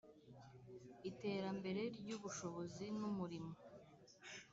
[1.09, 3.53] iterambere ry’ubushobozi n’umurimo